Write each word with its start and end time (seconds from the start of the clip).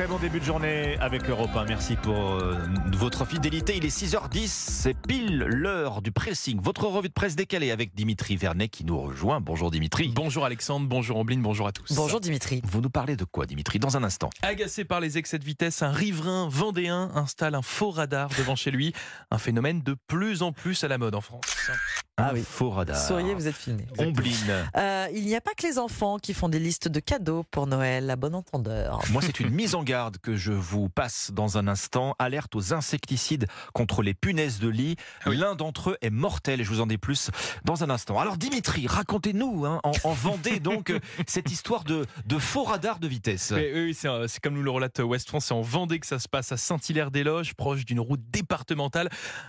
Très 0.00 0.08
bon 0.08 0.16
début 0.16 0.40
de 0.40 0.46
journée 0.46 0.96
avec 0.98 1.28
Europe 1.28 1.54
1. 1.54 1.66
Merci 1.66 1.94
pour 1.94 2.16
euh, 2.16 2.54
votre 2.94 3.26
fidélité. 3.26 3.76
Il 3.76 3.84
est 3.84 3.94
6h10, 3.94 4.46
c'est 4.46 4.94
pile 4.94 5.40
l'heure 5.40 6.00
du 6.00 6.10
pressing. 6.10 6.58
Votre 6.58 6.86
revue 6.86 7.10
de 7.10 7.12
presse 7.12 7.36
décalée 7.36 7.70
avec 7.70 7.94
Dimitri 7.94 8.36
Vernet 8.36 8.70
qui 8.70 8.86
nous 8.86 8.98
rejoint. 8.98 9.42
Bonjour 9.42 9.70
Dimitri. 9.70 10.10
Bonjour 10.14 10.46
Alexandre, 10.46 10.88
bonjour 10.88 11.18
Ambline, 11.18 11.42
bonjour 11.42 11.66
à 11.66 11.72
tous. 11.72 11.92
Bonjour 11.92 12.18
Dimitri. 12.18 12.62
Vous 12.64 12.80
nous 12.80 12.88
parlez 12.88 13.14
de 13.14 13.26
quoi 13.26 13.44
Dimitri 13.44 13.78
dans 13.78 13.98
un 13.98 14.02
instant? 14.02 14.30
Agacé 14.40 14.86
par 14.86 15.00
les 15.00 15.18
excès 15.18 15.38
de 15.38 15.44
vitesse, 15.44 15.82
un 15.82 15.92
riverain 15.92 16.48
vendéen 16.48 17.10
installe 17.14 17.54
un 17.54 17.60
faux 17.60 17.90
radar 17.90 18.30
devant 18.38 18.56
chez 18.56 18.70
lui. 18.70 18.94
Un 19.30 19.36
phénomène 19.36 19.82
de 19.82 19.94
plus 20.06 20.40
en 20.40 20.52
plus 20.52 20.82
à 20.82 20.88
la 20.88 20.96
mode 20.96 21.14
en 21.14 21.20
France. 21.20 21.44
Ah 22.20 22.30
oui. 22.32 22.44
Faux 22.46 22.70
radar. 22.70 22.96
Souriez, 22.96 23.34
vous 23.34 23.48
êtes 23.48 23.56
filmé. 23.56 23.86
Ombline. 23.98 24.34
Euh, 24.76 25.06
il 25.14 25.24
n'y 25.24 25.34
a 25.36 25.40
pas 25.40 25.52
que 25.56 25.66
les 25.66 25.78
enfants 25.78 26.18
qui 26.18 26.34
font 26.34 26.48
des 26.48 26.58
listes 26.58 26.88
de 26.88 27.00
cadeaux 27.00 27.44
pour 27.50 27.66
Noël, 27.66 28.10
à 28.10 28.16
bon 28.16 28.34
entendeur. 28.34 29.00
Moi, 29.10 29.22
c'est 29.22 29.40
une 29.40 29.50
mise 29.50 29.74
en 29.74 29.82
garde 29.82 30.18
que 30.18 30.36
je 30.36 30.52
vous 30.52 30.88
passe 30.88 31.30
dans 31.32 31.58
un 31.58 31.68
instant. 31.68 32.14
Alerte 32.18 32.54
aux 32.54 32.74
insecticides 32.74 33.46
contre 33.72 34.02
les 34.02 34.14
punaises 34.14 34.58
de 34.58 34.68
lit. 34.68 34.96
Ah 35.24 35.30
oui. 35.30 35.36
L'un 35.36 35.54
d'entre 35.54 35.90
eux 35.90 35.96
est 36.02 36.10
mortel 36.10 36.60
et 36.60 36.64
je 36.64 36.68
vous 36.68 36.80
en 36.80 36.86
dis 36.86 36.98
plus 36.98 37.30
dans 37.64 37.82
un 37.84 37.90
instant. 37.90 38.18
Alors, 38.18 38.36
Dimitri, 38.36 38.86
racontez-nous, 38.86 39.64
hein, 39.66 39.80
en, 39.84 39.92
en 40.04 40.12
Vendée, 40.12 40.60
donc, 40.60 40.90
euh, 40.90 40.98
cette 41.26 41.50
histoire 41.50 41.84
de, 41.84 42.04
de 42.26 42.38
faux 42.38 42.64
radar 42.64 42.98
de 42.98 43.08
vitesse. 43.08 43.52
Mais 43.52 43.72
oui, 43.72 43.94
c'est 43.94 44.08
euh, 44.08 44.26
c'est 44.28 44.40
comme 44.40 44.54
nous 44.54 44.62
le 44.62 44.70
relate 44.70 44.98
West 44.98 45.28
France, 45.28 45.46
c'est 45.46 45.54
en 45.54 45.62
Vendée 45.62 45.98
que 45.98 46.06
ça 46.06 46.18
se 46.18 46.28
passe 46.28 46.52
à 46.52 46.56
Saint-Hilaire-des-Loges, 46.56 47.54
proche 47.54 47.84
d'une 47.84 48.00
route 48.00 48.20
départementale. 48.30 49.08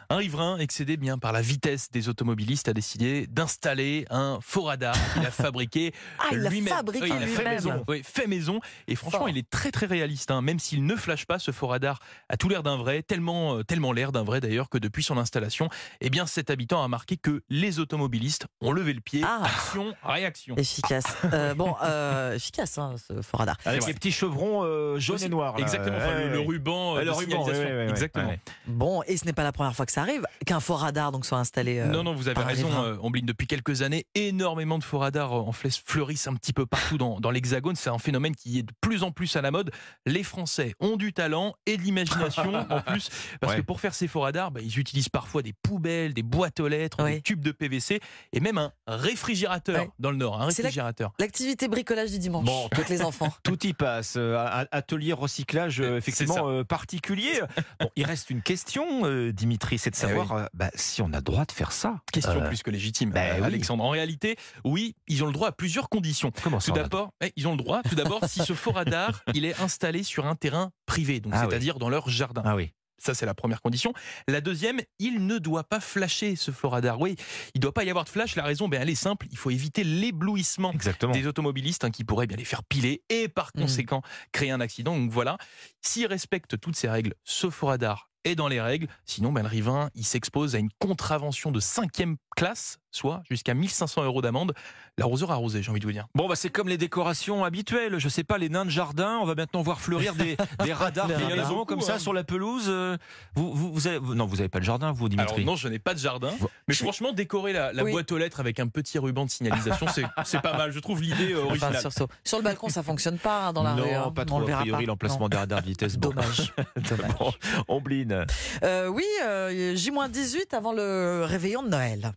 Un 0.09 0.17
riverain, 0.17 0.57
excédé 0.57 0.97
bien 0.97 1.17
par 1.17 1.31
la 1.31 1.41
vitesse 1.41 1.89
des 1.91 2.09
automobilistes, 2.09 2.60
a 2.69 2.73
décidé 2.73 3.27
d'installer 3.27 4.05
un 4.09 4.39
faux 4.41 4.63
radar 4.63 4.95
qu'il 5.13 5.25
a 5.25 5.31
fabriqué 5.31 5.93
Ah, 6.19 6.27
il 6.31 6.39
l'a 6.39 6.49
lui-même. 6.49 6.73
fabriqué 6.73 7.03
Oui, 7.11 7.13
il 7.17 7.23
a 7.23 7.27
fait 7.27 7.43
maison. 7.49 7.83
Oui, 7.87 8.01
fait 8.03 8.27
maison. 8.27 8.59
Et 8.87 8.95
franchement, 8.95 9.19
Fort. 9.19 9.29
il 9.29 9.37
est 9.37 9.49
très 9.49 9.71
très 9.71 9.85
réaliste. 9.85 10.31
hein. 10.31 10.41
Même 10.41 10.59
s'il 10.59 10.85
ne 10.85 10.95
flash 10.95 11.25
pas, 11.25 11.39
ce 11.39 11.51
faux 11.51 11.67
radar 11.67 11.99
a 12.29 12.37
tout 12.37 12.49
l'air 12.49 12.63
d'un 12.63 12.77
vrai, 12.77 13.01
tellement 13.03 13.55
euh, 13.57 13.63
tellement 13.63 13.91
l'air 13.91 14.11
d'un 14.11 14.23
vrai 14.23 14.39
d'ailleurs 14.39 14.69
que 14.69 14.77
depuis 14.77 15.03
son 15.03 15.17
installation, 15.17 15.69
eh 16.01 16.09
bien 16.09 16.25
cet 16.25 16.49
habitant 16.49 16.83
a 16.83 16.87
marqué 16.87 17.17
que 17.17 17.41
les 17.49 17.79
automobilistes 17.79 18.47
ont 18.61 18.71
levé 18.71 18.93
le 18.93 19.01
pied. 19.01 19.21
Ah. 19.25 19.41
Action, 19.43 19.93
réaction. 20.03 20.55
Efficace. 20.57 21.05
Euh, 21.33 21.53
bon, 21.55 21.75
euh, 21.83 22.35
efficace, 22.35 22.77
hein, 22.77 22.95
ce 23.07 23.21
faux 23.21 23.37
radar. 23.37 23.57
Avec 23.65 23.85
les 23.87 23.93
petits 23.93 24.11
chevrons 24.11 24.63
euh, 24.63 24.99
jaunes 24.99 25.15
Aussi. 25.15 25.25
et 25.25 25.29
noirs. 25.29 25.55
là. 25.57 25.61
Exactement, 25.61 25.97
enfin, 25.97 26.07
Ouais, 26.15 26.23
le, 26.25 26.29
le 26.31 26.39
ouais. 26.39 26.45
ruban 26.45 26.91
euh, 26.91 26.95
Ouais, 26.95 27.05
le 27.05 27.11
de 27.11 27.15
ruban, 27.15 27.45
ouais, 27.45 27.51
ouais, 27.51 27.65
ouais, 27.65 27.89
Exactement. 27.89 28.27
ouais. 28.29 28.39
Bon, 28.67 29.01
et 29.07 29.17
ce 29.17 29.25
n'est 29.25 29.33
pas 29.33 29.43
la 29.43 29.51
première 29.51 29.75
fois 29.75 29.85
que 29.85 29.91
ça 29.91 30.01
arrive, 30.01 30.23
qu'un 30.45 30.59
faux 30.59 30.75
radar 30.75 31.11
donc 31.11 31.25
soit 31.25 31.37
installé. 31.37 31.79
euh, 31.79 31.85
Non, 31.87 32.03
non, 32.03 32.13
vous 32.13 32.27
avez 32.27 32.40
un 32.41 32.45
raison, 32.45 32.83
euh, 32.83 32.97
Ombline. 33.01 33.25
Depuis 33.25 33.47
quelques 33.47 33.81
années, 33.81 34.05
énormément 34.15 34.77
de 34.77 34.83
faux 34.83 34.99
radars 34.99 35.33
euh, 35.33 35.41
en 35.41 35.51
flèche 35.51 35.81
fleurissent 35.85 36.27
un 36.27 36.33
petit 36.35 36.53
peu 36.53 36.65
partout 36.65 36.97
dans, 36.97 37.19
dans 37.19 37.31
l'Hexagone. 37.31 37.75
C'est 37.75 37.89
un 37.89 37.97
phénomène 37.99 38.35
qui 38.35 38.59
est 38.59 38.63
de 38.63 38.73
plus 38.81 39.03
en 39.03 39.11
plus 39.11 39.35
à 39.35 39.41
la 39.41 39.51
mode. 39.51 39.71
Les 40.05 40.23
Français 40.23 40.73
ont 40.79 40.97
du 40.97 41.13
talent 41.13 41.53
et 41.65 41.77
de 41.77 41.81
l'imagination 41.81 42.53
en 42.69 42.81
plus. 42.81 43.09
Parce 43.39 43.53
Ouais. 43.53 43.59
que 43.59 43.65
pour 43.65 43.79
faire 43.79 43.93
ces 43.93 44.07
faux 44.07 44.21
radars, 44.21 44.51
bah, 44.51 44.61
ils 44.63 44.79
utilisent 44.79 45.09
parfois 45.09 45.41
des 45.41 45.53
poubelles, 45.53 46.13
des 46.13 46.23
boîtes 46.23 46.59
aux 46.59 46.67
lettres, 46.67 47.03
des 47.05 47.21
tubes 47.21 47.41
de 47.43 47.51
PVC 47.51 47.99
et 48.33 48.39
même 48.39 48.57
un 48.57 48.71
réfrigérateur 48.87 49.81
Ouais. 49.81 49.89
dans 49.99 50.11
le 50.11 50.17
Nord. 50.17 50.41
Un 50.41 50.45
réfrigérateur. 50.45 51.11
L'activité 51.19 51.67
bricolage 51.67 52.11
du 52.11 52.19
dimanche 52.19 52.45
Bon. 52.45 52.67
avec 52.71 52.89
les 52.89 53.01
enfants. 53.01 53.33
Tout 53.43 53.65
y 53.65 53.73
passe. 53.73 54.15
Euh, 54.17 54.65
Atelier 54.71 55.13
recyclage 55.13 55.79
effectivement 55.81 56.49
euh, 56.49 56.63
particulier. 56.63 57.41
Bon, 57.79 57.89
il 57.95 58.05
reste 58.05 58.29
une 58.29 58.41
question, 58.41 59.05
euh, 59.05 59.31
Dimitri, 59.31 59.77
c'est 59.77 59.89
de 59.91 59.95
Eh 59.95 59.99
savoir 59.99 60.31
euh, 60.33 60.45
bah, 60.53 60.69
si 60.75 61.01
on 61.01 61.11
a 61.13 61.21
droit 61.21 61.45
de 61.45 61.51
faire 61.51 61.71
ça. 61.71 61.99
Question 62.11 62.30
Euh, 62.39 62.47
plus 62.47 62.63
que 62.63 62.69
légitime, 62.71 63.11
bah 63.11 63.21
euh, 63.21 63.37
oui. 63.39 63.43
Alexandre. 63.45 63.83
En 63.83 63.89
réalité, 63.89 64.37
oui, 64.63 64.95
ils 65.07 65.23
ont 65.23 65.27
le 65.27 65.33
droit 65.33 65.49
à 65.49 65.51
plusieurs 65.51 65.89
conditions. 65.89 66.31
Comment 66.43 66.57
Tout 66.59 66.65
ça 66.67 66.71
on 66.71 66.75
a- 66.75 66.83
d'abord, 66.83 67.11
eh, 67.21 67.31
ils 67.35 67.47
ont 67.47 67.51
le 67.51 67.57
droit. 67.57 67.81
Tout 67.83 67.95
d'abord, 67.95 68.23
si 68.27 68.39
ce 68.43 68.53
faux 68.53 68.71
radar, 68.71 69.23
il 69.33 69.45
est 69.45 69.59
installé 69.61 70.03
sur 70.03 70.25
un 70.25 70.35
terrain 70.35 70.71
privé, 70.85 71.19
donc 71.19 71.33
Ah 71.35 71.41
oui. 71.41 71.47
c'est-à-dire 71.49 71.77
dans 71.79 71.89
leur 71.89 72.09
jardin. 72.09 72.41
Ah 72.45 72.55
oui. 72.55 72.73
Ça, 73.03 73.15
c'est 73.15 73.25
la 73.25 73.33
première 73.33 73.63
condition. 73.63 73.93
La 74.27 74.41
deuxième, 74.41 74.79
il 74.99 75.25
ne 75.25 75.39
doit 75.39 75.63
pas 75.63 75.79
flasher 75.79 76.35
ce 76.35 76.51
faux 76.51 76.69
radar. 76.69 77.01
Oui, 77.01 77.15
il 77.55 77.57
ne 77.57 77.61
doit 77.61 77.73
pas 77.73 77.83
y 77.83 77.89
avoir 77.89 78.05
de 78.05 78.09
flash. 78.09 78.35
La 78.35 78.43
raison, 78.43 78.67
ben, 78.69 78.79
elle 78.79 78.91
est 78.91 78.95
simple. 78.95 79.25
Il 79.31 79.37
faut 79.37 79.49
éviter 79.49 79.83
l'éblouissement 79.83 80.71
Exactement. 80.71 81.11
des 81.11 81.25
automobilistes 81.25 81.83
hein, 81.83 81.89
qui 81.89 82.03
pourraient 82.03 82.27
bien 82.27 82.37
les 82.37 82.45
faire 82.45 82.63
piler 82.63 83.01
et 83.09 83.27
par 83.27 83.49
Mhm. 83.55 83.63
conséquent 83.63 84.03
créer 84.31 84.51
un 84.51 84.61
accident. 84.61 84.95
Donc 84.95 85.09
voilà, 85.09 85.39
s'ils 85.81 86.05
respectent 86.05 86.59
toutes 86.59 86.75
ces 86.75 86.89
règles, 86.89 87.15
ce 87.23 87.49
faux 87.49 87.65
radar 87.67 88.10
est 88.23 88.35
dans 88.35 88.47
les 88.47 88.61
règles. 88.61 88.87
Sinon, 89.05 89.31
ben, 89.31 89.43
le 89.43 89.47
riverain, 89.47 89.89
il 89.95 90.05
s'expose 90.05 90.55
à 90.55 90.59
une 90.59 90.69
contravention 90.79 91.51
de 91.51 91.59
cinquième 91.59 92.17
classe, 92.35 92.77
soit 92.91 93.23
jusqu'à 93.29 93.53
1500 93.53 94.03
euros 94.03 94.21
d'amende. 94.21 94.53
L'arroseur 94.97 95.31
arrosé, 95.31 95.63
j'ai 95.63 95.71
envie 95.71 95.79
de 95.79 95.85
vous 95.85 95.91
dire. 95.91 96.07
Bon, 96.15 96.27
bah, 96.27 96.35
c'est 96.35 96.49
comme 96.49 96.67
les 96.67 96.77
décorations 96.77 97.43
habituelles. 97.45 97.97
Je 97.97 98.09
sais 98.09 98.23
pas, 98.23 98.37
les 98.37 98.49
nains 98.49 98.65
de 98.65 98.69
jardin, 98.69 99.17
on 99.21 99.25
va 99.25 99.35
maintenant 99.35 99.61
voir 99.61 99.79
fleurir 99.79 100.13
des, 100.15 100.35
des 100.63 100.73
radars 100.73 101.07
comme 101.07 101.77
Beaucoup, 101.77 101.81
ça 101.81 101.95
hein. 101.95 101.99
sur 101.99 102.13
la 102.13 102.23
pelouse. 102.23 102.65
Euh, 102.67 102.97
Vous, 103.35 103.53
vous, 103.53 103.71
vous 103.73 103.87
avez, 103.87 103.97
vous- 103.97 104.15
non, 104.15 104.25
vous 104.25 104.39
avez 104.41 104.49
pas 104.49 104.59
le 104.59 104.65
jardin, 104.65 104.91
vous, 104.91 105.07
Dimitri 105.09 105.35
Alors 105.35 105.45
non, 105.45 105.55
je 105.55 105.67
n'ai 105.69 105.79
pas 105.79 105.93
de 105.93 105.99
jardin, 105.99 106.31
mais 106.67 106.73
je- 106.73 106.83
franchement, 106.83 107.13
décorer 107.13 107.53
la, 107.53 107.71
la 107.73 107.83
Oui. 107.83 107.91
boîte 107.91 108.11
aux 108.11 108.17
lettres 108.17 108.39
avec 108.39 108.59
un 108.59 108.67
petit 108.67 108.99
ruban 108.99 109.25
de 109.25 109.29
signalisation, 109.31 109.87
c'est 110.25 110.41
pas 110.41 110.57
mal. 110.57 110.71
Je 110.71 110.79
trouve 110.79 111.01
l'idée 111.01 111.31
euh, 111.33 111.39
Enfin, 111.45 111.67
originale. 111.67 111.91
sur, 112.25 112.37
le 112.37 112.43
balcon, 112.43 112.67
ça 112.69 112.83
fonctionne 112.83 113.17
pas 113.17 113.47
hein, 113.47 113.53
dans 113.53 113.63
la 113.63 113.73
non, 113.73 113.83
rue. 113.83 113.89
hein. 113.93 114.11
pas 114.13 114.23
On 114.23 114.25
trop. 114.25 114.41
A 114.49 114.57
priori, 114.61 114.83
pas. 114.83 114.87
l'emplacement 114.87 115.19
Non. 115.21 115.29
des 115.29 115.37
radars 115.37 115.61
de 115.61 115.67
vitesse. 115.67 115.97
Bon. 115.97 116.09
Dommage. 116.09 116.53
Dommage. 116.89 117.11
Bon, 117.17 117.31
Ombline. 117.67 118.25
Euh, 118.63 118.87
oui, 118.87 119.05
euh, 119.25 119.75
J-18 119.75 120.53
avant 120.55 120.73
le 120.73 121.23
réveillon 121.25 121.63
de 121.63 121.69
Noël. 121.69 122.11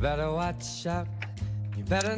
Alors, 0.00 0.40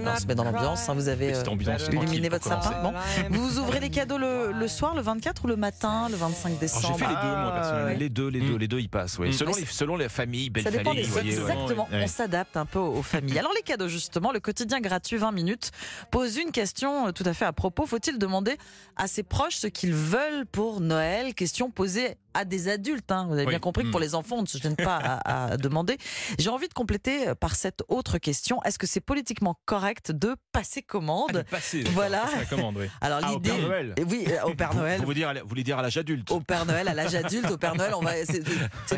on 0.07 0.17
se 0.19 0.27
met 0.27 0.35
dans 0.35 0.45
l'ambiance, 0.45 0.89
hein, 0.89 0.95
vous 0.95 1.09
avez 1.09 1.35
euh, 1.35 1.45
ambiance 1.47 1.87
illuminé 1.89 2.29
votre 2.29 2.45
sapin. 2.47 2.83
Bon. 2.83 2.93
Vous 3.31 3.59
ouvrez 3.59 3.81
les 3.81 3.89
cadeaux 3.91 4.19
le, 4.19 4.53
le 4.53 4.69
soir, 4.69 4.95
le 4.95 5.01
24 5.01 5.45
ou 5.45 5.49
le 5.49 5.57
matin, 5.57 6.09
le 6.11 6.17
25 6.17 6.59
décembre 6.59 6.99
fait 6.99 7.05
les 7.07 7.15
deux, 7.15 7.15
moi, 7.15 7.51
Ah, 7.53 7.53
personnellement. 7.55 7.99
Les 7.99 8.09
deux, 8.09 8.29
les 8.29 8.41
deux, 8.41 8.55
Mm. 8.55 8.59
les 8.59 8.69
deux, 8.69 8.81
ils 8.81 8.89
passent. 8.89 9.19
Oui. 9.19 9.29
Mm. 9.29 9.33
Selon, 9.33 9.53
les, 9.55 9.65
selon 9.67 9.97
les 9.97 10.09
familles, 10.09 10.51
belle 10.51 10.65
Ça 10.65 10.71
dépend 10.71 10.91
famille, 10.91 11.03
des 11.03 11.09
vous 11.09 11.13
voyez. 11.15 11.33
Exactement, 11.39 11.89
Ouais. 11.91 12.03
on 12.05 12.07
s'adapte 12.07 12.57
un 12.57 12.67
peu 12.67 12.79
aux 12.79 13.03
familles. 13.03 13.39
Alors 13.39 13.53
les 13.55 13.63
cadeaux 13.63 13.89
justement, 13.89 14.33
le 14.33 14.41
quotidien 14.41 14.81
gratuit 14.81 15.17
20 15.17 15.33
minutes 15.33 15.71
pose 16.11 16.37
une 16.37 16.51
question 16.53 17.09
euh, 17.09 17.13
tout 17.13 17.25
à 17.27 17.33
fait 17.33 17.45
à 17.47 17.53
propos. 17.53 17.87
Faut-il 17.87 18.19
demander 18.19 18.57
à 18.97 19.07
ses 19.07 19.23
proches 19.23 19.57
ce 19.57 19.67
qu'ils 19.67 19.95
veulent 19.95 20.47
pour 20.51 20.81
Noël? 20.81 21.35
Question 21.35 21.71
posée 21.71 22.17
à 22.35 22.45
des 22.45 22.69
adultes. 22.69 23.11
hein. 23.13 23.27
Vous 23.29 23.35
avez 23.35 23.45
Oui. 23.45 23.51
bien 23.51 23.59
compris 23.59 23.85
que 23.85 23.91
pour 23.91 24.01
Mm. 24.01 24.05
les 24.05 24.15
enfants, 24.15 24.37
on 24.39 24.43
ne 24.43 24.47
se 24.47 24.59
gêne 24.59 24.77
pas 24.77 24.97
à, 24.97 25.53
à 25.53 25.57
demander. 25.57 25.97
J'ai 26.39 26.51
envie 26.51 26.69
de 26.69 26.75
compléter 26.75 27.29
euh, 27.29 27.35
par 27.35 27.55
cette 27.57 27.83
autre 27.89 28.19
question. 28.19 28.63
Est-ce 28.65 28.79
que 28.79 28.87
c'est 28.87 29.01
politiquement 29.01 29.59
correct 29.65 30.11
de 30.13 30.37
passer 30.53 30.81
Ah, 30.85 30.93
commande 30.93 31.33
de 31.33 31.43
passer, 31.43 31.85
Voilà. 31.93 32.21
passer 32.23 32.37
la 32.39 32.45
commande, 32.45 32.77
oui. 32.79 32.87
Alors 33.01 33.21
Ah, 33.23 33.31
au 33.33 33.35
l'idée, 33.35 33.51
Père 33.51 33.59
Noël. 33.61 33.95
oui, 34.09 34.25
euh, 34.29 34.43
au 34.51 34.55
Père 34.55 34.75
Noël. 34.75 34.99
Vous, 35.01 35.05
voulez 35.05 35.15
dire, 35.17 35.29
à 35.29 35.35
la- 35.35 35.43
vous 35.43 35.49
voulez 35.49 35.63
dire 35.65 35.79
à 35.79 35.83
l'âge 35.83 35.97
adulte 35.97 36.31
Au 36.31 36.41
Père 36.41 36.67
Noël, 36.67 36.89
à 36.89 36.95
l'âge 36.95 37.15
adulte, 37.15 37.51
au 37.51 37.57
Père 37.57 37.75
Noël, 37.75 37.93
on 37.95 38.01
va, 38.01 38.13
c'est, 38.25 38.43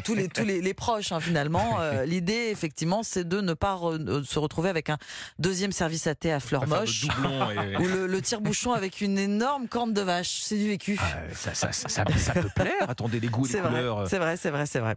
tous 0.02 0.14
les 0.14 0.28
tous 0.28 0.44
les, 0.44 0.60
les 0.60 0.74
proches 0.74 1.12
hein, 1.12 1.20
finalement. 1.20 1.80
Euh, 1.80 2.04
l'idée, 2.04 2.48
effectivement, 2.50 3.02
c'est 3.02 3.26
de 3.26 3.40
ne 3.40 3.54
pas 3.54 3.74
re- 3.76 4.06
euh, 4.08 4.22
se 4.24 4.38
retrouver 4.38 4.68
avec 4.70 4.90
un 4.90 4.98
deuxième 5.38 5.72
service 5.72 6.06
à 6.06 6.14
thé 6.14 6.32
à 6.32 6.40
fleurs 6.40 6.66
moches 6.66 7.04
et- 7.04 7.08
ou 7.80 7.86
le, 7.86 8.06
le 8.06 8.22
tire-bouchon 8.22 8.72
avec 8.72 9.00
une 9.00 9.18
énorme 9.18 9.68
corne 9.68 9.92
de 9.92 10.00
vache. 10.02 10.40
C'est 10.42 10.56
du 10.56 10.68
vécu. 10.68 10.98
Ah, 11.00 11.06
ça, 11.34 11.54
ça, 11.54 11.72
ça, 11.72 11.88
ça- 11.88 12.04
ça 12.18 12.32
peut 12.34 12.48
plaire. 12.54 12.88
Attendez, 12.88 13.20
les 13.26 13.30
goûts 13.32 13.44
et 13.44 13.48
les 13.48 13.52
c'est 13.54 13.60
vrai, 13.60 13.70
couleurs. 13.70 14.08
c'est 14.08 14.18
vrai, 14.18 14.36
c'est 14.36 14.50
vrai, 14.50 14.66
c'est 14.66 14.80
vrai. 14.80 14.94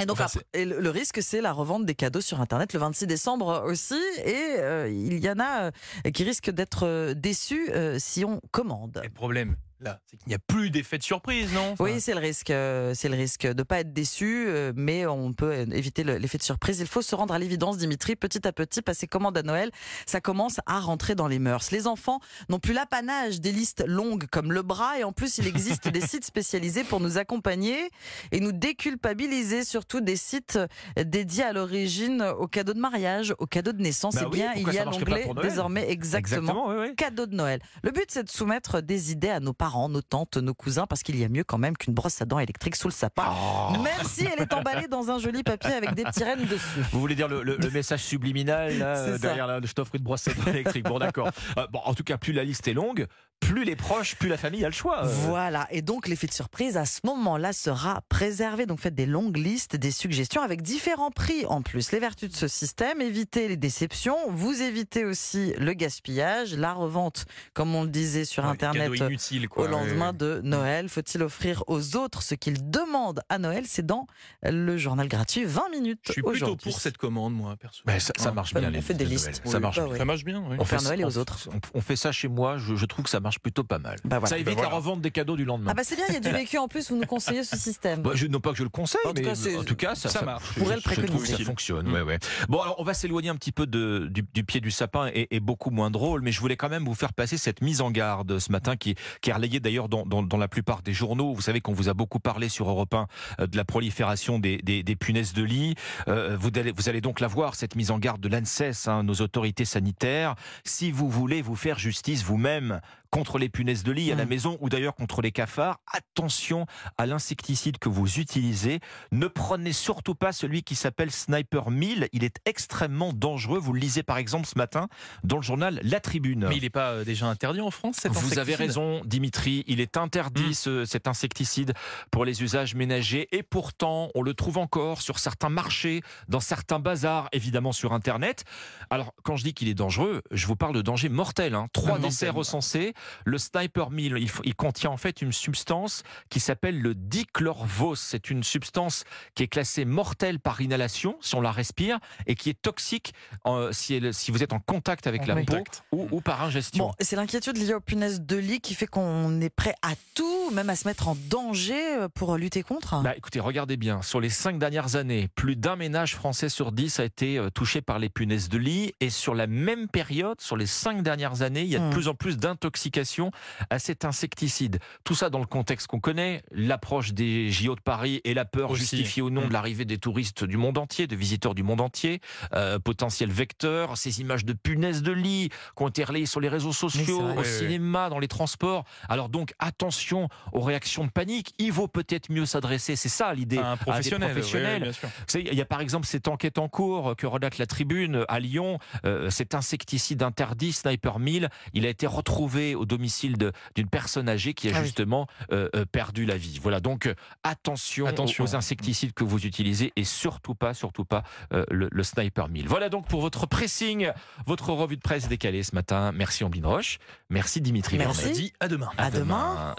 Et 0.00 0.06
donc 0.06 0.16
Enfin, 0.20 0.24
après- 0.24 0.46
et 0.54 0.64
le, 0.64 0.88
risque, 0.90 1.22
c'est 1.22 1.42
la 1.42 1.52
revente 1.52 1.84
des 1.84 1.94
cadeaux 1.94 2.22
sur 2.22 2.40
Internet 2.40 2.72
le 2.72 2.78
26 2.80 3.06
décembre 3.06 3.62
aussi. 3.66 4.00
Et 4.24 4.54
euh, 4.58 4.88
il 4.88 5.18
y 5.22 5.28
en 5.30 5.38
a 5.38 5.64
euh, 5.66 6.10
qui 6.14 6.24
risquent 6.24 6.50
d'être 6.50 6.86
euh, 6.86 7.12
déçus 7.14 7.70
euh, 7.72 7.98
si 7.98 8.24
on 8.24 8.40
commande. 8.52 9.02
Et 9.04 9.10
problème, 9.10 9.56
là, 9.82 10.00
c'est 10.06 10.16
qu'il 10.16 10.28
n'y 10.28 10.34
a 10.34 10.38
plus 10.38 10.70
d'effet 10.70 10.98
de 10.98 11.02
surprise, 11.02 11.52
non? 11.52 11.74
Oui, 11.78 12.00
c'est 12.00 12.14
le 12.14 12.20
risque. 12.20 12.50
euh, 12.50 12.92
C'est 12.94 13.08
le 13.08 13.16
risque 13.16 13.46
de 13.46 13.62
pas 13.62 13.80
être 13.80 13.92
déçu, 13.92 14.44
euh, 14.46 14.72
mais 14.76 15.06
on 15.06 15.32
peut 15.32 15.52
euh, 15.52 15.66
éviter 15.72 16.04
le- 16.04 16.16
l'effet 16.18 16.38
de 16.38 16.42
surprise. 16.42 16.80
Il 16.80 16.86
faut 16.86 17.02
se 17.02 17.14
rendre 17.14 17.34
à 17.34 17.38
l'évidence, 17.38 17.78
Dimitri, 17.78 18.16
petit 18.16 18.46
à 18.46 18.52
petit, 18.52 18.82
passer 18.82 19.06
commande 19.06 19.36
à 19.38 19.42
Noël. 19.42 19.70
Ça 20.06 20.20
commence 20.20 20.60
à 20.66 20.80
rentrer 20.80 21.14
dans 21.14 21.26
les 21.28 21.38
mœurs. 21.38 21.70
Les 21.72 21.86
enfants 21.86 22.20
n'ont 22.48 22.58
plus 22.58 22.72
l'apanage 22.74 23.40
des 23.40 23.52
listes 23.52 23.84
longues 23.86 24.26
comme 24.30 24.52
le 24.52 24.62
bras, 24.62 24.98
et 24.98 25.04
en 25.04 25.12
plus, 25.12 25.38
il 25.38 25.46
existe 25.46 25.88
des 25.88 26.00
sites 26.00 26.24
spécialisés 26.24 26.84
pour 26.84 27.00
nous 27.00 27.18
accompagner 27.18 27.90
et 28.30 28.40
nous 28.40 28.52
déculpabiliser, 28.52 29.64
surtout 29.64 30.00
des 30.00 30.16
sites 30.16 30.58
dédiés 30.96 31.44
à 31.44 31.52
l'origine 31.52 32.22
aux 32.38 32.46
cadeaux 32.46 32.74
de 32.74 32.80
mariage, 32.80 33.34
aux 33.38 33.46
cadeaux 33.46 33.72
de 33.72 33.82
naissance. 33.82 34.14
Bah 34.14 34.22
eh 34.24 34.26
oui, 34.26 34.32
bien, 34.38 34.52
il 34.54 34.72
y 34.72 34.78
a 34.78 34.84
l'onglet 34.84 35.28
désormais 35.42 35.90
exactement 35.90 36.68
oui, 36.68 36.74
oui. 36.78 36.94
cadeau 36.94 37.26
de 37.26 37.34
Noël. 37.34 37.60
Le 37.82 37.90
but, 37.90 38.04
c'est 38.08 38.24
de 38.24 38.30
soumettre 38.30 38.82
des 38.82 39.12
idées 39.12 39.30
à 39.30 39.40
nos 39.40 39.52
parents, 39.54 39.71
nos 39.88 40.02
tantes, 40.02 40.36
nos 40.36 40.54
cousins, 40.54 40.86
parce 40.86 41.02
qu'il 41.02 41.16
y 41.16 41.24
a 41.24 41.28
mieux 41.28 41.44
quand 41.44 41.58
même 41.58 41.76
qu'une 41.76 41.94
brosse 41.94 42.20
à 42.22 42.24
dents 42.24 42.38
électrique 42.38 42.76
sous 42.76 42.88
le 42.88 42.92
sapin. 42.92 43.26
Oh. 43.30 43.72
Même 43.82 44.04
si 44.04 44.24
elle 44.24 44.40
est 44.42 44.52
emballée 44.52 44.88
dans 44.88 45.10
un 45.10 45.18
joli 45.18 45.42
papier 45.42 45.72
avec 45.72 45.94
des 45.94 46.04
petits 46.04 46.24
rennes 46.24 46.44
dessus. 46.46 46.80
Vous 46.92 47.00
voulez 47.00 47.14
dire 47.14 47.28
le, 47.28 47.42
le- 47.42 47.56
le 47.56 47.70
message 47.70 48.00
subliminal 48.02 48.78
là, 48.78 48.96
euh, 48.98 49.18
derrière 49.18 49.46
là, 49.46 49.60
je 49.62 49.72
t'offre 49.72 49.94
une 49.94 50.02
brosse 50.02 50.28
à 50.28 50.34
dents 50.34 50.50
électrique. 50.50 50.84
Bon, 50.84 50.98
d'accord. 50.98 51.28
Euh, 51.58 51.66
bon, 51.72 51.80
en 51.84 51.94
tout 51.94 52.04
cas, 52.04 52.16
plus 52.18 52.32
la 52.32 52.44
liste 52.44 52.66
est 52.68 52.74
longue, 52.74 53.06
plus 53.42 53.64
les 53.64 53.74
proches, 53.76 54.14
plus 54.14 54.28
la 54.28 54.36
famille 54.36 54.64
a 54.64 54.68
le 54.68 54.74
choix. 54.74 55.04
euh. 55.04 55.08
Voilà, 55.26 55.66
et 55.70 55.82
donc 55.82 56.06
l'effet 56.06 56.28
de 56.28 56.32
surprise 56.32 56.76
à 56.76 56.84
ce 56.84 57.00
moment-là 57.04 57.52
sera 57.52 58.00
préservé. 58.08 58.66
Donc 58.66 58.78
faites 58.80 58.94
des 58.94 59.04
longues 59.04 59.36
listes, 59.36 59.74
des 59.76 59.90
suggestions 59.90 60.42
avec 60.42 60.62
différents 60.62 61.10
prix 61.10 61.44
en 61.46 61.60
plus. 61.60 61.90
Les 61.92 61.98
vertus 61.98 62.30
de 62.30 62.36
ce 62.36 62.46
système, 62.48 63.00
évitez 63.00 63.48
les 63.48 63.56
déceptions, 63.56 64.16
vous 64.30 64.62
évitez 64.62 65.04
aussi 65.04 65.54
le 65.58 65.72
gaspillage, 65.72 66.54
la 66.54 66.72
revente, 66.72 67.24
comme 67.52 67.74
on 67.74 67.82
le 67.82 67.88
disait 67.88 68.24
sur 68.24 68.44
Ouais, 68.44 68.50
Internet 68.50 68.92
cadeau 68.92 69.06
inutile, 69.08 69.48
quoi. 69.48 69.64
au 69.64 69.68
lendemain 69.68 70.10
Ouais. 70.12 70.16
de 70.18 70.40
Noël. 70.44 70.88
Faut-il 70.88 71.22
offrir 71.22 71.64
aux 71.66 71.96
autres 71.96 72.22
ce 72.22 72.34
qu'ils 72.36 72.70
demandent 72.70 73.22
à 73.28 73.38
Noël? 73.38 73.64
C'est 73.66 73.84
dans 73.86 74.06
le 74.42 74.76
journal 74.76 75.08
gratuit 75.08 75.44
20 75.44 75.68
minutes 75.70 76.00
Je 76.06 76.12
suis 76.12 76.22
plutôt 76.22 76.56
pour 76.56 76.80
cette 76.80 76.96
commande, 76.96 77.34
moi, 77.34 77.56
perso. 77.56 77.82
Mais 77.86 77.98
ça, 78.00 78.12
ça 78.16 78.30
marche 78.32 78.54
bien. 78.54 78.68
on 78.68 78.70
les 78.70 78.80
fait 78.82 78.94
des 78.94 79.04
de 79.04 79.10
listes. 79.10 79.42
Ça 79.44 79.58
marche 79.60 79.76
bah 79.76 79.82
bien. 79.84 79.92
oui. 79.92 79.98
Ça 79.98 80.04
marche 80.04 80.24
bien, 80.24 80.42
oui. 80.48 80.56
On 80.60 80.64
fait, 80.64 80.82
Noël 80.82 81.00
et 81.00 81.04
aux 81.04 81.18
autres. 81.18 81.48
On, 81.52 81.78
on 81.78 81.80
fait 81.80 81.96
ça 81.96 82.12
chez 82.12 82.28
moi. 82.28 82.56
Je, 82.58 82.76
je 82.76 82.86
trouve 82.86 83.04
que 83.04 83.10
ça 83.10 83.20
marche 83.20 83.31
plutôt 83.38 83.64
pas 83.64 83.78
mal. 83.78 83.96
Bah 84.04 84.18
voilà. 84.18 84.26
Ça 84.28 84.36
évite 84.36 84.46
Bah 84.48 84.52
voilà. 84.54 84.70
la 84.70 84.76
revente 84.76 85.00
des 85.00 85.10
cadeaux 85.10 85.36
du 85.36 85.44
lendemain. 85.44 85.70
Ah 85.70 85.74
bah 85.74 85.82
c'est 85.84 85.96
bien, 85.96 86.04
il 86.08 86.14
y 86.14 86.16
a 86.16 86.20
du 86.20 86.30
vécu 86.32 86.58
en 86.58 86.68
plus, 86.68 86.90
vous 86.90 86.96
nous 86.96 87.06
conseillez 87.06 87.44
ce 87.44 87.56
système. 87.56 88.02
Bah, 88.02 88.10
je, 88.14 88.26
non 88.26 88.40
pas 88.40 88.50
que 88.52 88.58
je 88.58 88.62
le 88.62 88.68
conseille, 88.68 89.00
En 89.04 89.10
tout 89.12 89.22
mais 89.22 89.22
cas, 89.32 89.58
en 89.58 89.64
tout 89.64 89.76
cas, 89.76 89.94
ça, 89.94 90.08
ça 90.08 90.22
marche. 90.22 90.44
le 90.56 90.64
je 90.64 90.68
trouve 90.70 90.76
que 90.82 91.00
préconiser. 91.00 91.36
ça 91.36 91.44
fonctionne. 91.44 91.88
Mm. 91.88 91.92
ouais, 91.94 92.02
ouais. 92.02 92.18
Bon, 92.48 92.60
alors 92.60 92.76
on 92.78 92.84
va 92.84 92.94
s'éloigner 92.94 93.28
un 93.28 93.36
petit 93.36 93.52
peu 93.52 93.66
de, 93.66 94.08
du, 94.10 94.22
du 94.34 94.44
pied 94.44 94.60
du 94.60 94.70
sapin 94.70 95.10
et, 95.14 95.28
et 95.30 95.40
beaucoup 95.40 95.70
moins 95.70 95.90
drôle, 95.90 96.22
mais 96.22 96.32
je 96.32 96.40
voulais 96.40 96.56
quand 96.56 96.68
même 96.68 96.84
vous 96.84 96.94
faire 96.94 97.12
passer 97.12 97.36
cette 97.36 97.62
mise 97.62 97.80
en 97.80 97.90
garde 97.90 98.38
ce 98.38 98.50
matin 98.52 98.76
qui, 98.76 98.94
qui 99.20 99.30
est 99.30 99.32
relayée 99.32 99.60
d'ailleurs 99.60 99.88
dans, 99.88 100.04
dans, 100.06 100.22
dans 100.22 100.36
la 100.38 100.48
plupart 100.48 100.82
des 100.82 100.92
journaux. 100.92 101.34
Vous 101.34 101.42
savez 101.42 101.60
qu'on 101.60 101.72
vous 101.72 101.88
a 101.88 101.94
beaucoup 101.94 102.20
parlé 102.20 102.48
sur 102.48 102.68
Europe 102.68 102.94
1 102.94 103.06
euh, 103.40 103.46
de 103.46 103.56
la 103.56 103.64
prolifération 103.64 104.38
des, 104.38 104.58
des, 104.58 104.82
des 104.82 104.96
punaises 104.96 105.32
de 105.32 105.42
lit. 105.42 105.74
Euh, 106.08 106.36
vous, 106.38 106.50
allez, 106.56 106.72
vous 106.72 106.88
allez 106.88 107.00
donc 107.00 107.20
la 107.20 107.28
voir, 107.28 107.54
cette 107.54 107.76
mise 107.76 107.90
en 107.90 107.98
garde 107.98 108.20
de 108.20 108.28
l'ANSES, 108.28 108.88
hein, 108.88 109.02
nos 109.02 109.14
autorités 109.14 109.64
sanitaires. 109.64 110.34
Si 110.64 110.90
vous 110.90 111.08
voulez 111.08 111.42
vous 111.42 111.56
faire 111.56 111.78
justice 111.78 112.22
vous-même 112.24 112.80
contre 113.12 113.38
les 113.38 113.50
punaises 113.50 113.84
de 113.84 113.92
lit 113.92 114.10
à 114.10 114.16
la 114.16 114.24
Mm. 114.24 114.28
maison 114.28 114.58
ou 114.60 114.70
d'ailleurs 114.70 114.94
contre 114.94 115.20
les 115.20 115.30
cafards, 115.32 115.78
attention 115.92 116.66
à 116.96 117.04
l'insecticide 117.06 117.76
que 117.78 117.90
vous 117.90 118.18
utilisez. 118.18 118.80
Ne 119.12 119.26
prenez 119.28 119.72
surtout 119.72 120.14
pas 120.14 120.32
celui 120.32 120.62
qui 120.62 120.74
s'appelle 120.74 121.10
Sniper 121.10 121.70
1000. 121.70 122.08
Il 122.12 122.24
est 122.24 122.36
extrêmement 122.46 123.12
dangereux. 123.12 123.58
Vous 123.58 123.74
le 123.74 123.80
lisez 123.80 124.02
par 124.02 124.16
exemple 124.16 124.46
ce 124.46 124.56
matin 124.56 124.88
dans 125.24 125.36
le 125.36 125.42
journal 125.42 125.78
La 125.82 126.00
Tribune. 126.00 126.46
Mais 126.48 126.56
il 126.56 126.62
n'est 126.62 126.70
pas 126.70 126.90
euh, 126.92 127.04
déjà 127.04 127.26
interdit 127.26 127.60
en 127.60 127.70
France, 127.70 127.96
cet 128.00 128.12
Vous 128.12 128.38
avez 128.38 128.54
raison, 128.54 129.02
Dimitri. 129.04 129.62
Il 129.66 129.80
est 129.80 129.98
interdit 129.98 130.50
Mm. 130.50 130.54
ce- 130.54 130.84
cet 130.86 131.06
insecticide 131.06 131.74
pour 132.10 132.24
les 132.24 132.42
usages 132.42 132.74
ménagers 132.74 133.28
et 133.36 133.42
pourtant 133.42 134.08
on 134.14 134.22
le 134.22 134.32
trouve 134.32 134.56
encore 134.56 135.02
sur 135.02 135.18
certains 135.18 135.50
marchés, 135.50 136.00
dans 136.28 136.40
certains 136.40 136.78
bazars, 136.78 137.28
évidemment 137.32 137.72
sur 137.72 137.92
Internet. 137.92 138.44
Alors 138.88 139.12
quand 139.22 139.36
je 139.36 139.44
dis 139.44 139.52
qu'il 139.52 139.68
est 139.68 139.74
dangereux, 139.74 140.22
je 140.30 140.46
vous 140.46 140.56
parle 140.56 140.74
de 140.74 140.80
danger 140.80 141.10
mortel. 141.10 141.54
Hein. 141.54 141.66
Trois 141.74 141.98
décès 141.98 142.26
ouais. 142.26 142.30
recensés. 142.30 142.94
Le 143.24 143.38
Sniper 143.38 143.90
1000, 143.90 144.16
il, 144.44 144.54
contient 144.54 144.90
en 144.90 144.96
fait 144.96 145.22
une 145.22 145.32
substance 145.32 146.02
qui 146.30 146.40
s'appelle 146.40 146.80
le 146.80 146.94
dichlorvos. 146.94 147.94
C'est 147.96 148.30
une 148.30 148.42
substance 148.42 149.04
qui 149.34 149.42
est 149.42 149.48
classée 149.48 149.84
mortelle 149.84 150.38
par 150.40 150.60
inhalation 150.60 151.16
si 151.20 151.34
on 151.34 151.40
la 151.40 151.52
respire 151.52 151.98
et 152.26 152.34
qui 152.34 152.50
est 152.50 152.60
toxique 152.60 153.14
euh, 153.46 153.72
si, 153.72 153.94
elle- 153.94 154.14
si 154.14 154.30
vous 154.30 154.42
êtes 154.42 154.52
en 154.52 154.60
contact 154.60 155.06
avec 155.06 155.22
En 155.22 155.26
la 155.26 155.34
peau 155.36 155.40
contact. 155.46 155.82
ou, 155.92 156.08
ou 156.10 156.20
par 156.20 156.42
ingestion. 156.42 156.86
Bon, 156.86 156.92
c'est 157.00 157.16
l'inquiétude 157.16 157.56
liée 157.56 157.74
aux 157.74 157.80
punaises 157.80 158.20
de 158.20 158.36
lit 158.36 158.60
qui 158.60 158.74
fait 158.74 158.86
qu'on 158.86 159.40
est 159.40 159.50
prêt 159.50 159.74
à 159.82 159.92
tout, 160.14 160.31
même 160.50 160.70
à 160.70 160.76
se 160.76 160.86
mettre 160.88 161.08
en 161.08 161.16
danger 161.28 161.96
euh, 161.98 162.08
pour 162.08 162.36
lutter 162.36 162.62
contre? 162.62 163.00
Bah, 163.02 163.14
écoutez, 163.16 163.40
regardez 163.40 163.76
bien. 163.76 164.02
Sur 164.02 164.20
les 164.20 164.28
cinq 164.30 164.58
dernières 164.58 164.96
années, 164.96 165.28
plus 165.34 165.56
d'un 165.56 165.76
ménage 165.76 166.14
français 166.14 166.48
sur 166.48 166.72
dix 166.72 166.98
a 167.00 167.04
été 167.04 167.38
euh, 167.38 167.50
touché 167.50 167.80
par 167.82 167.98
les 167.98 168.08
punaises 168.08 168.48
de 168.48 168.58
lit. 168.58 168.92
Et 169.00 169.10
sur 169.10 169.34
la 169.34 169.46
même 169.46 169.88
période, 169.88 170.40
sur 170.40 170.56
les 170.56 170.66
cinq 170.66 171.02
dernières 171.02 171.42
années, 171.42 171.62
il 171.62 171.68
y 171.68 171.76
a 171.76 171.78
de 171.78 171.82
Hmm. 171.82 171.90
plus 171.90 172.08
en 172.08 172.14
plus 172.14 172.36
d'intoxication 172.38 173.30
à 173.70 173.78
cet 173.78 174.04
insecticide. 174.04 174.78
Tout 175.04 175.14
ça 175.14 175.30
dans 175.30 175.40
le 175.40 175.46
contexte 175.46 175.86
qu'on 175.88 176.00
connaît, 176.00 176.42
l'approche 176.52 177.12
des 177.12 177.50
JO 177.50 177.74
de 177.74 177.80
Paris 177.80 178.20
et 178.24 178.34
la 178.34 178.44
peur 178.44 178.70
Aussi. 178.70 178.80
justifiée 178.82 179.22
au 179.22 179.30
nom 179.30 179.42
Hmm. 179.44 179.48
de 179.48 179.52
l'arrivée 179.52 179.84
des 179.84 179.98
touristes 179.98 180.44
du 180.44 180.56
monde 180.56 180.78
entier, 180.78 181.06
de 181.06 181.16
visiteurs 181.16 181.54
du 181.54 181.62
monde 181.62 181.80
entier, 181.80 182.20
euh, 182.54 182.78
potentiel 182.78 183.30
vecteur, 183.30 183.96
ces 183.98 184.20
images 184.20 184.44
de 184.44 184.52
punaises 184.52 185.02
de 185.02 185.12
lit 185.12 185.48
qui 185.76 185.82
ont 185.82 185.88
été 185.88 186.04
relayées 186.04 186.26
sur 186.26 186.40
les 186.40 186.48
réseaux 186.48 186.72
sociaux, 186.72 187.20
au 187.20 187.24
Oui, 187.24 187.32
oui, 187.38 187.42
oui. 187.42 187.58
cinéma, 187.58 188.08
dans 188.08 188.18
les 188.20 188.28
transports. 188.28 188.84
Alors 189.08 189.28
donc, 189.28 189.52
attention 189.58 190.28
aux 190.52 190.60
réactions 190.60 191.04
de 191.04 191.10
panique. 191.10 191.54
Il 191.58 191.72
vaut 191.72 191.88
peut-être 191.88 192.30
mieux 192.30 192.46
s'adresser, 192.46 192.96
c'est 192.96 193.08
ça 193.08 193.32
l'idée, 193.34 193.58
Un 193.58 193.72
à 193.72 193.76
des 193.76 193.80
professionnel. 193.84 194.28
oui, 194.28 194.34
professionnels. 194.34 194.74
oui, 194.74 194.82
bien 194.82 194.92
sûr. 194.92 195.08
Vous 195.08 195.24
savez, 195.26 195.48
il 195.50 195.58
y 195.58 195.60
a 195.62 195.64
par 195.64 195.80
exemple 195.80 196.06
cette 196.06 196.28
enquête 196.28 196.58
en 196.58 196.68
cours 196.68 197.16
que 197.16 197.26
relate 197.26 197.58
la 197.58 197.66
Tribune 197.66 198.24
à 198.28 198.40
Lyon. 198.40 198.78
Euh, 199.04 199.30
cet 199.30 199.54
insecticide 199.54 200.22
interdit, 200.22 200.72
Sniper 200.72 201.18
1000, 201.18 201.48
il 201.72 201.86
a 201.86 201.88
été 201.88 202.06
retrouvé 202.06 202.74
au 202.74 202.84
domicile 202.84 203.36
d'une 203.74 203.88
personne 203.88 204.28
âgée 204.28 204.54
qui 204.54 204.68
a 204.68 204.72
Ah 204.74 204.82
justement 204.82 205.26
euh, 205.52 205.68
euh, 205.74 205.84
perdu 205.84 206.24
la 206.24 206.36
vie. 206.36 206.58
Voilà, 206.62 206.80
donc 206.80 207.12
attention, 207.42 208.06
Attention. 208.06 208.44
Aux, 208.44 208.54
insecticides 208.56 209.12
que 209.12 209.24
vous 209.24 209.46
utilisez 209.46 209.92
et 209.96 210.04
surtout 210.04 210.54
pas, 210.54 210.74
surtout 210.74 211.04
pas 211.04 211.22
euh, 211.52 211.64
le, 211.70 211.88
le 211.90 212.02
Sniper 212.02 212.48
1000. 212.48 212.68
Voilà 212.68 212.88
donc 212.88 213.06
pour 213.06 213.20
votre 213.20 213.46
pressing, 213.46 214.10
votre 214.46 214.70
revue 214.72 214.96
de 214.96 215.00
presse 215.02 215.28
décalée 215.28 215.62
ce 215.62 215.74
matin. 215.74 216.12
Merci 216.12 216.44
Ambline 216.44 216.66
Roche, 216.66 216.98
merci 217.30 217.60
Dimitri 217.60 217.98
Merci. 217.98 218.24
On 218.26 218.28
a 218.28 218.32
dit 218.32 218.52
à 218.60 218.68
demain. 218.68 218.90
À 218.98 219.10
demain. 219.10 219.74